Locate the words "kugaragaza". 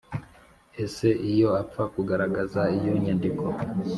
1.93-2.61